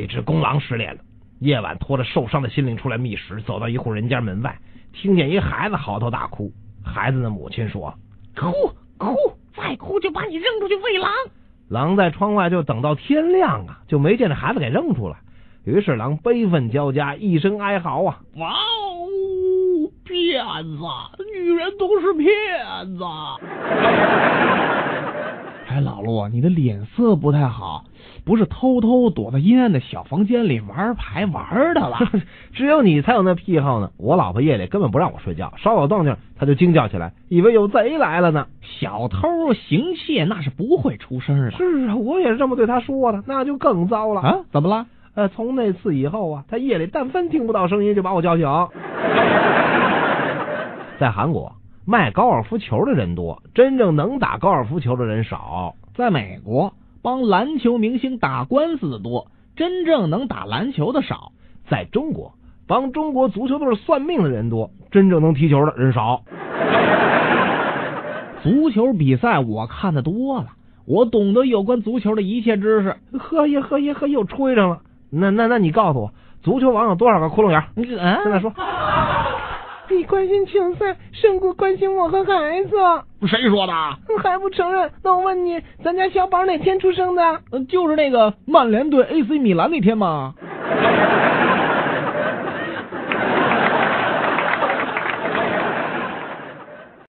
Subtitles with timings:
[0.00, 1.00] 那只公狼失恋了，
[1.40, 4.56] 夜晚拖着受伤的心灵出来觅食，走到一户人家门外，
[4.92, 6.52] 听见一孩子嚎啕大哭。
[6.84, 7.92] 孩子的母亲说
[8.38, 8.52] ：“哭
[8.96, 9.16] 哭，
[9.56, 11.10] 再哭就把你扔出去喂狼。”
[11.68, 15.16] 狼在窗外就等到天亮啊，就没见这孩子给扔出来。
[15.64, 18.20] 于是狼悲愤交加，一声哀嚎啊！
[18.36, 20.78] 哇哦，骗子，
[21.34, 22.28] 女人都是骗
[22.96, 23.02] 子。
[25.70, 27.84] 哎，老陆，你的脸色不太好，
[28.24, 31.98] 不是偷偷躲在阴暗的小房间里玩牌玩的了？
[32.54, 33.90] 只有你才有那癖好呢。
[33.98, 38.46] 我老婆夜里根本不让我睡觉，稍有动静，她就惊叫起来，以为有贼来了呢。
[38.62, 41.50] 小偷行窃那是不会出声的。
[41.50, 44.38] 是啊，我也是这么对她说的，那就更糟了啊！
[44.50, 44.86] 怎么了？
[45.14, 48.46] 呃，从那次以后啊，她夜里但凡听不到声音，就把我叫醒。
[50.98, 51.57] 在韩国。
[51.90, 55.74] 卖高尔夫球的人多，真正能打高尔夫球的人少。
[55.94, 61.32] 在美国，帮篮球明星打官司的多，真正能打篮球的少。
[61.70, 62.34] 在中国，
[62.66, 66.20] 帮中国足球队算命的人多，真正能踢球的人少。
[68.42, 70.48] 足球比赛我看的多了，
[70.84, 72.96] 我懂得有关足球的一切知识。
[73.18, 74.80] 呵耶呵耶呵，又吹上了。
[75.08, 76.12] 那那那你告诉我，
[76.42, 77.64] 足球网有多少个窟窿眼？
[77.76, 77.96] 你现
[78.30, 78.52] 在说。
[79.90, 82.70] 你关心球赛胜过关心我和孩子。
[83.26, 83.72] 谁说的？
[84.22, 84.90] 还不承认？
[85.02, 87.40] 那我问你，咱家小宝哪天出生的？
[87.68, 90.34] 就是那个曼联对 AC 米兰那天吗？